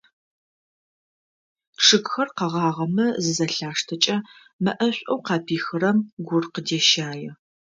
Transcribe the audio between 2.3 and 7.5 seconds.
къэгъагъэмэ зызэлъаштэкӏэ, мэӏэшӏоу къапихырэм гур къыдещае.